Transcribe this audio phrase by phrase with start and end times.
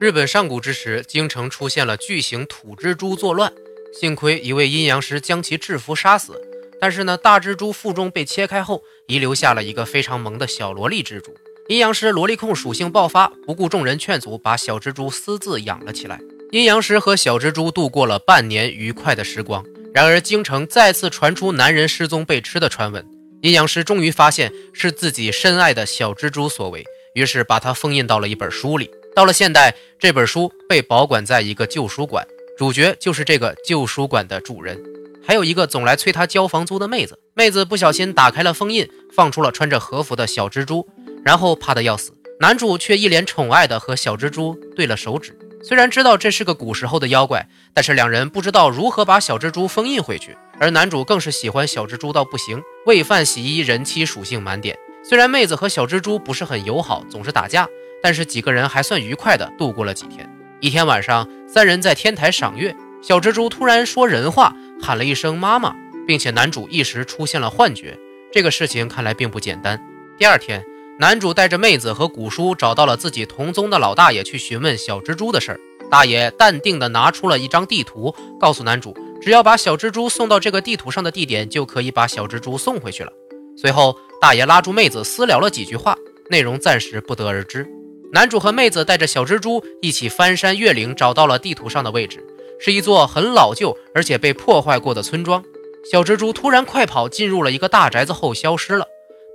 [0.00, 3.52] 日本上古之时，京城出现了巨型土蜘蛛作乱，
[3.92, 6.40] 幸亏一位阴阳师将其制服杀死。
[6.80, 11.36] 但是呢，大蜘蛛腹中被切开后，遗留下了一个非常萌的小萝莉蜘蛛。
[11.68, 16.18] 阴阳师萝莉控属性爆发，不顾众人劝阻，把小蜘蛛私自养了起来。
[16.50, 19.62] 阴阳师和小蜘蛛度过了半年愉快的时光。
[19.92, 23.06] 然而，京城再次传出男人失踪被吃的传闻。
[23.42, 28.90] 阴阳师终于发现是自己深爱的小蜘蛛所为，于是把它封印到了一本书里。
[29.14, 34.80] 到了现代，这本书被保管在一个旧书馆，主角就是这个旧书馆的主人。
[35.26, 40.88] 还有一个总来催他交房租的妹子，妹子不小心打开了封印，放出了穿着和服的小蜘蛛，
[41.24, 42.12] 然后怕得要死。
[42.40, 45.36] 男主却一脸宠爱的和小蜘蛛对了手指。
[45.62, 50.34] 虽然知道这是个古时候的妖怪，但是两人不知道如何把小蜘蛛封印回去。
[50.58, 54.78] 而男主更是喜欢小蜘蛛到不行，喂饭洗衣，人妻属性满点。
[55.02, 57.68] 虽然妹子和小蜘蛛不是很友好，总是打架，
[58.02, 60.28] 但是几个人还算愉快的度过了几天。
[60.60, 64.54] 一天晚上，三人在天台赏月，小蜘蛛突然说人话。
[64.82, 65.74] 喊了一声“妈妈”，
[66.06, 67.98] 并且男主一时出现了幻觉。
[68.32, 69.78] 这个事情看来并不简单。
[70.16, 70.64] 第二天，
[70.98, 75.60] 男主带着妹子和古叔找到了自己同宗的老大爷，去询问小蜘蛛的事儿。
[75.90, 83.12] 大爷淡定地拿出了一张地图，告诉男主，只要把小蜘蛛送到这个地图上的地点，就可以把小蜘蛛送回去了。
[83.56, 85.96] 随后，大爷拉住妹子私聊了几句话，
[86.30, 87.66] 内容暂时不得而知。
[88.12, 92.24] 男主和妹子带着小蜘蛛一起翻山越岭，找到了地图上的位置。
[92.58, 95.42] 是一座很老旧而且被破坏过的村庄。
[95.90, 98.84] 小蜘蛛突然快跑进入了一个大宅子后消失了。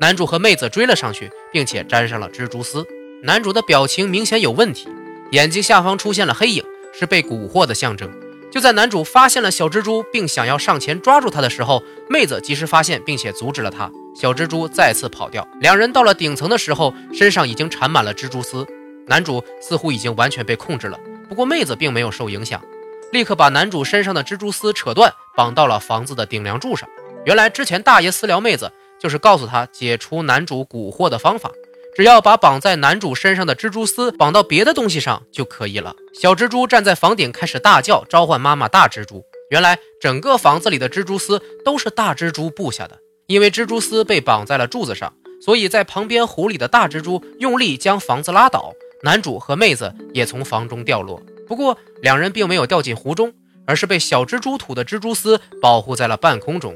[0.00, 2.84] 男主和妹子追了上去，并且粘上了蜘蛛丝。
[3.22, 4.88] 男主的表情明显有问题，
[5.30, 8.10] 眼睛下方出现了黑影，是被蛊惑的象征。
[8.54, 13.90] 就在男主发现了小蜘蛛，并想要上前抓住它的时候，妹子及时发现并且阻止了他。
[14.14, 15.44] 小蜘蛛再次跑掉。
[15.58, 18.64] 两人到了顶层的时候，身上已经缠满了蜘蛛丝。
[19.08, 20.96] 男主似乎已经完全被控制了，
[21.28, 22.62] 不过妹子并没有受影响。
[23.10, 26.88] 立刻把男主身上的蜘蛛丝扯断，绑到了房子的顶梁柱上。
[27.24, 28.70] 原来之前大爷私聊妹子，
[29.00, 31.50] 就是告诉他解除男主蛊惑的方法，
[31.94, 35.94] 只要把绑在男主身上的蜘蛛丝绑到别的东西上就可以了。
[36.12, 39.24] 小蜘蛛站在房顶开始大叫，召唤妈妈大蜘蛛。
[39.50, 48.72] 原来整个房子里的蜘蛛丝都是大蜘蛛布下的，因为蜘蛛丝被绑在了柱子上，所以在旁边湖里的大蜘蛛用力将房子拉倒，
[49.04, 51.22] 男主和妹子也从房中掉落。
[51.46, 53.32] 不过，两人并没有掉进湖中，
[53.66, 56.74] 而是被小蜘蛛吐的蜘蛛丝保护在了半空中。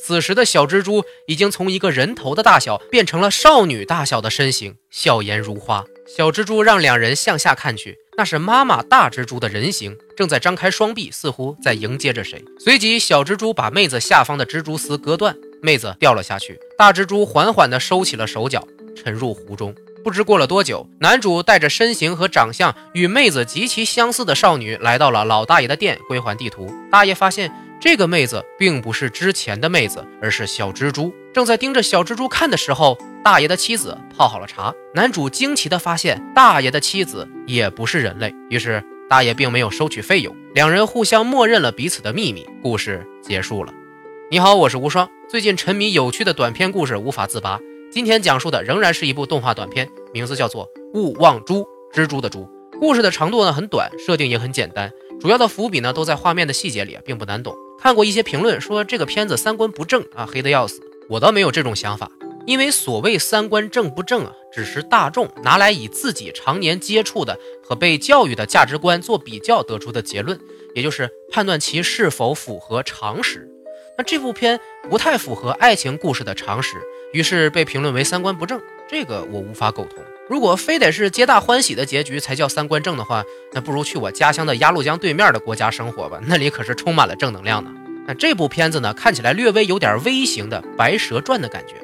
[0.00, 5.84] 此时的小蜘蛛已经从一个人头的大小变成了少女大小的身形，笑颜如花。
[6.06, 12.42] 小蜘蛛让两人向下看去，那是妈妈大蜘蛛的人形，正在张开双臂，似乎在迎接着谁。
[12.58, 16.58] 随即，小蜘蛛把妹子下方的蜘蛛丝割断，妹子掉了下去。
[16.78, 18.66] 大蜘蛛缓缓地收起了手脚，
[18.96, 19.74] 沉入湖中。
[20.02, 26.72] 不知过了多久，男主带着身形和长相与妹子极其相似的少女来到了老大爷的店，归还地图。
[26.90, 31.14] 大爷发现这个妹子并不是之前的妹子，而是小蜘蛛。
[31.32, 34.74] 正在盯着小蜘蛛看的时候，大爷的妻子泡好了茶。
[34.94, 38.34] 男主惊奇地发现，大爷的妻子也不是人类。
[38.50, 42.44] 于是大爷并没有收取费用，两人互相默认了彼此的秘密。
[42.60, 43.72] 故事结束了。
[44.28, 45.08] 你好，我是无双。
[45.28, 47.60] 最近沉迷有趣的短篇故事，无法自拔。
[47.92, 51.62] 今天讲述的仍然是一部动画短片，名字叫做《勿忘蛛》，
[51.94, 52.48] 蜘蛛的蛛。
[52.80, 54.90] 故事的长度呢很短，设定也很简单，
[55.20, 57.54] 主要的伏笔呢都在画面的细节里，并不难懂。
[57.80, 60.80] 看过一些评论说这个片子三观不正啊，黑的要死。
[61.08, 62.10] 我倒没有这种想法，
[62.44, 70.38] 因为所谓三观正不正啊，只是大众拿来以自己常年接触的和被教育的价值观做比较得出的结论，
[70.74, 73.48] 也就是判断其是否符合常识。
[73.96, 76.76] 那这部片不太符合爱情故事的常识。
[77.14, 80.02] 于是被评论为三观不正，这个我无法苟同。
[80.30, 83.22] 如果非得是皆大欢喜的结局才叫三观正的话，
[83.52, 87.70] 那不如去我家乡的鸭绿江对面的国家生活吧，那里可是充满了正能量呢。
[88.06, 91.74] 那这部片子呢，看起来略微有点微型的《白蛇传》的感觉，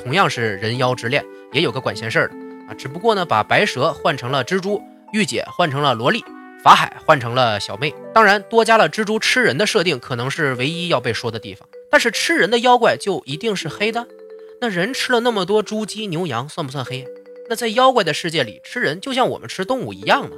[0.00, 2.34] 同样是人妖之恋，也有个管闲事的
[2.68, 4.80] 啊，只不过呢，把白蛇换成了蜘蛛，
[5.12, 6.24] 御姐换成了萝莉，
[6.62, 11.68] 法海换成了小妹，当然多加了蜘蛛吃人的设定，可能是唯一要被说的地方。
[11.90, 14.06] 但是吃人的妖怪就一定是黑的？
[14.62, 17.04] 那人吃了那么多猪鸡牛羊，算不算黑？
[17.50, 20.36] 那在妖怪的世界里，吃人就像我们吃动物一样吗？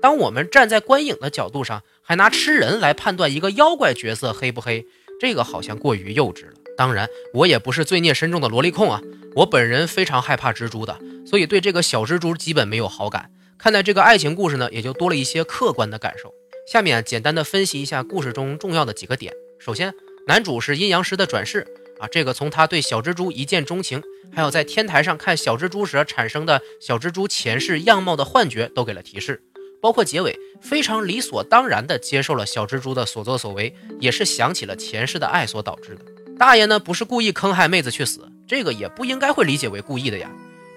[0.00, 4.86] 当我们站在观影的角度上，还拿吃人来判断一个妖怪角色黑不黑，
[5.20, 6.54] 这个好像过于幼稚了。
[6.74, 9.02] 当然，我也不是罪孽深重的萝莉控啊，
[9.34, 13.30] 我本人非常害怕蜘蛛的，所以对这个小蜘蛛基本没有好感。
[13.58, 16.32] 看待这个爱情故事呢，也就多了一些客观的感受。
[16.72, 19.34] 下面简单的分析一下故事中重要的几个点。
[19.58, 19.92] 首先，
[20.26, 21.66] 男主是阴阳师的转世。
[21.98, 24.02] 啊，这个从他对小蜘蛛一见钟情，
[24.34, 29.42] 还有在天台上看小蜘蛛时产生的小蜘蛛前世样貌的幻觉，都给了提示。
[29.80, 36.00] 包括结尾，非常理所当然地接受了小蜘蛛的所作所为，也是想起了前世的爱所导致的。
[36.38, 40.30] 大爷呢，不是故意坑害妹子去死，这个也不应该会理解为故意的呀。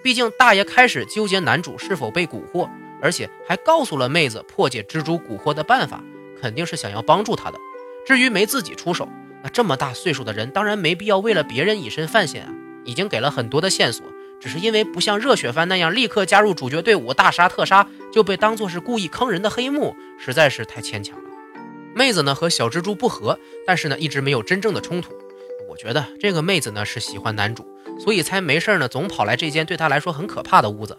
[0.03, 2.69] 毕竟大爷开始纠结男主是否被蛊惑，
[3.01, 6.01] 而且还告诉了妹子破解蜘蛛蛊惑的办法，
[6.41, 7.57] 肯定是想要帮助他的。
[8.05, 9.09] 至于没自己出手，
[9.43, 12.53] 那这么大岁数的人当然没必要为了别人以身犯险啊。
[12.85, 14.05] 已经给了很多的线索，
[14.39, 21.23] 只是因为不像热血番那样立刻加入主角队伍大杀特杀，就被当作是故意坑人的黑幕，实在是太牵强了。
[21.93, 23.37] 妹子呢和小蜘蛛不和，
[23.67, 25.13] 但是呢一直没有真正的冲突。
[25.69, 27.67] 我觉得这个妹子呢是喜欢男主。
[27.99, 30.97] 所以才没事呢，总跑来这间对他来说很可怕的屋子。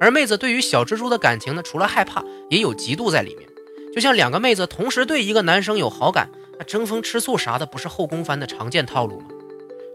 [0.00, 3.46] 而妹子对于小蜘蛛的感情呢，除了害怕，也有嫉妒在里面。
[3.94, 6.30] 就像两个妹子同时对一个男生有好感，
[6.60, 9.28] 那争风吃醋啥的，不是后宫番的常见套路吗？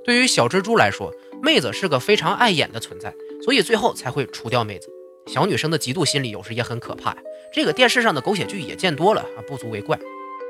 [0.04, 3.14] 对于小蜘蛛来说，妹子是个非常碍眼的存在，
[3.44, 4.90] 所以最后才会除掉妹子。
[5.28, 7.18] 小女生的嫉妒心理有时也很可怕呀。
[7.54, 10.00] 这个电视上的狗血剧也见多了啊，不足为怪。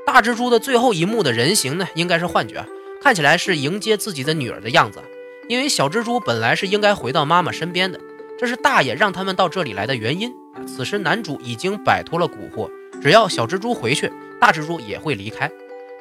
[0.06, 2.66] 大蜘蛛的最后一幕的人形呢，应该是幻觉，
[3.02, 5.04] 看起来是迎接自己的女儿的样子。
[5.50, 8.00] 因为小蜘蛛本来是应该回到妈妈身边的，
[8.40, 10.32] 这是大爷让他们到这里来的原因。
[10.66, 12.72] 此时男主已经摆脱了蛊惑，
[13.02, 14.10] 只要小蜘蛛回去，
[14.40, 15.52] 大蜘蛛也会离开。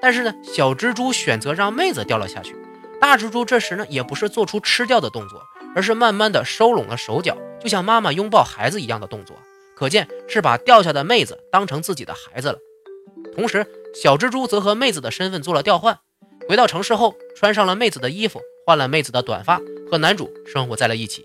[0.05, 2.55] 但是呢，小蜘蛛选择让妹子掉了下去。
[3.01, 5.41] 大蜘蛛这时呢，也不是做出吃掉的动作，
[5.75, 9.35] 而是慢慢的收拢了手脚，就像妈妈拥抱孩子一样的动作，
[9.75, 12.59] 可见是把掉下的妹子当成自己的孩子了。
[13.35, 15.99] 同时，小蜘蛛则和妹子的身份做了调换，
[16.47, 18.43] 回到城市后，穿上了妹子的衣服。
[18.67, 19.59] 换了妹子的短发，
[19.91, 21.25] 和男主生活在了一起。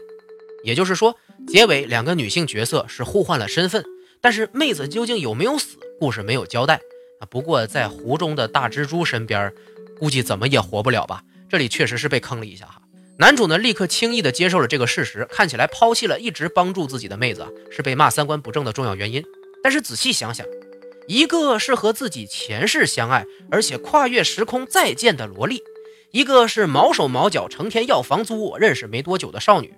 [0.63, 1.17] 也就是说，
[1.49, 3.83] 结尾两个女性角色是互换了身份，
[4.21, 6.79] 但是妹子究竟有没有死，故事没有交代
[7.19, 7.27] 啊。
[7.29, 9.53] 不过在湖中的大蜘蛛身边，
[9.99, 11.23] 估计怎么也活不了吧。
[11.49, 12.81] 这里确实是被坑了一下哈。
[13.17, 19.23] 男主呢，立刻轻易的接受了这个事实，看起来抛弃了一直帮助自己的妹子，是被骂三观不正的重要原因。
[19.61, 20.45] 但是仔细想想，
[21.07, 25.61] 一个是和自己前世相爱，而且跨越时空再见的萝莉。
[26.11, 29.73] 一个是毛手毛脚、成天要房租、我认识没多久的少女，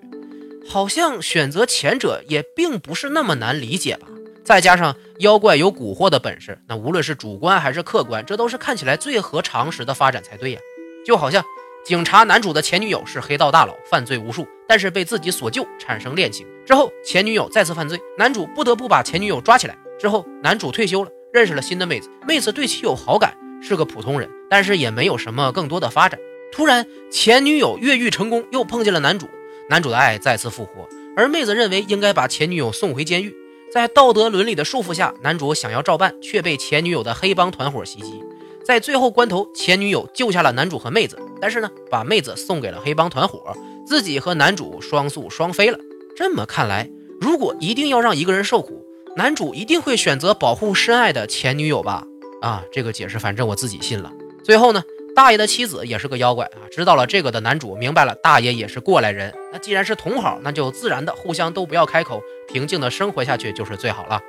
[0.69, 4.07] 好像选择前者也并不是那么难理解吧？
[4.45, 10.59] 再加上妖怪有蛊惑的本事，那无论是主观还是客观，这都是看起来最合常识的发展才对呀。
[11.06, 11.44] 就好像
[11.85, 19.77] 警察男主的前女友是黑道大佬，犯罪无数，但是被自己所救，产生恋情之后，前女友再次犯罪，男主不得不把前女友抓起来。
[20.00, 23.38] 之后，男主退休了，认识了新的妹子，妹子对其有好感。
[23.62, 26.19] 是个普通人，但是也没有什么更多的发展。
[26.51, 29.27] 突然，前女友越狱成功，又碰见了男主，
[29.69, 30.89] 男主的爱再次复活。
[31.15, 33.35] 而妹子认为应该把前女友送回监狱，
[33.71, 38.21] 在道德伦理的束缚下，男主想要照办，却被前女友的黑帮团伙袭击。
[38.65, 43.56] 在最后关头，前女友救下了男主和妹子，但是呢，把妹子送给了黑帮团伙，
[43.88, 45.79] 自己和男主双宿双飞了。
[46.18, 46.89] 这么看来，
[47.21, 48.85] 如果一定要让一个人受苦，
[49.15, 52.06] 男主一定会选择保护深爱的前女友吧。
[52.41, 54.12] 啊，这个解释反正我自己信了。
[54.44, 54.83] 最后呢，
[55.15, 56.67] 大爷的妻子也是个妖怪啊。
[56.71, 59.33] 知道了这个的男主明白了，大爷也是过来人。
[59.51, 64.19] 那既然是同好，那就自然的互相都不要开口，平静的生活下去就是最好了。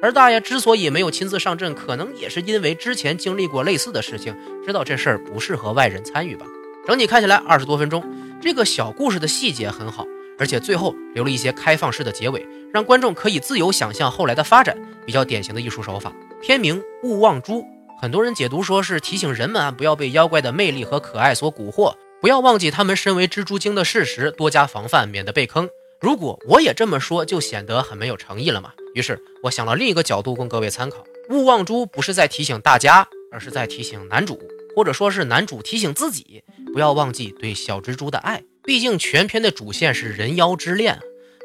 [0.00, 6.46] 而大爷之所以没有亲自上阵，可能也是因为之前经历过类似的事情，知道这事儿不适合外人参与吧。
[6.86, 8.04] 整体看起来二十多分钟，
[8.40, 10.06] 这个小故事的细节很好，
[10.38, 16.12] 而且最后留了一些开放式的结尾，让观众可以自由想象后来的发展，比较典型的艺术手法。
[16.40, 17.66] 片名勿忘珠，
[18.00, 25.68] 很多人解读说是提醒人们啊，不要被妖怪的魅力和可爱所蛊惑，不要忘记他们身为蜘蛛精的事实，多加防范，免得被坑。
[26.00, 28.70] 如果我也这么说，就显得很没有诚意了嘛。
[28.94, 34.40] 于是我想了另一个角度供各位参考：勿忘珠不是在提醒大家，而是在提醒男主，
[34.76, 38.44] 或者说是男主提醒自己，不要忘记对小蜘蛛的爱。
[38.62, 41.00] 毕竟全片的主线是人妖之恋。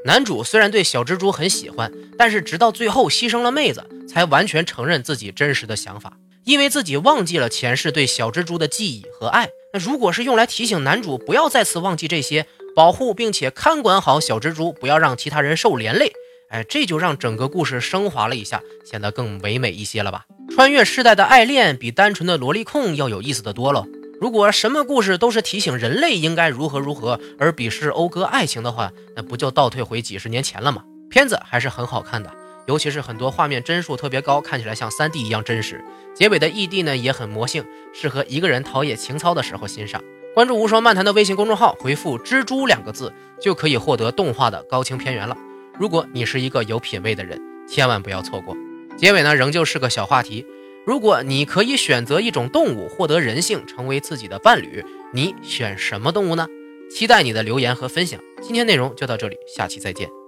[0.06, 6.14] 男主虽然对小蜘蛛很喜欢，但是直到最后牺牲了妹子，才完全承认自己真实的想法，
[6.46, 9.50] 因为自己忘记了前世对小蜘蛛的记忆和爱。
[9.74, 12.46] 那如果是用来提醒男主不要再次忘记这些，
[12.76, 16.12] 保护并且看管好小蜘蛛，不要让其他人受连累，
[16.50, 20.26] 哎，这就让整个故事升华了一下，显得更唯美一些了吧？
[20.54, 23.86] 穿越世代的爱恋比单纯的萝莉控要有意思的多了。
[24.22, 30.84] 如果什么故事都是提醒人类应该如何如何，而鄙视讴歌爱情的话，那不就倒退回几十年前了吗？
[31.10, 32.32] 片子还是很好看的，
[32.66, 35.84] 尤其是很多画面帧数特别高，看起来像 3D 一样真实。
[36.14, 40.02] 结尾的异地呢也很魔性，适合一个人陶冶情操的时候欣赏。
[40.34, 45.38] 关注无双漫谈的微信公众号，回复“蜘蛛”两个字，就可以获得动画的高清片源了。
[45.78, 48.56] 如果你是一个有品位的人，千万不要错过。
[48.98, 50.46] 结尾呢，仍旧是个小话题。
[50.86, 56.48] 如果你可以选择一种动物获得人性，成为自己的伴侣，你选什么动物呢？
[56.92, 58.20] 期待你的留言和分享。
[58.42, 60.23] 今天内容就到这里，下期再见。